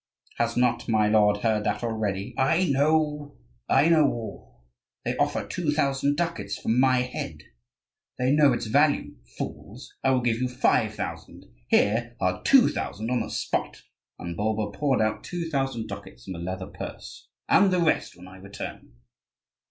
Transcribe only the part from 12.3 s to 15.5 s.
two thousand on the spot," and Bulba poured out two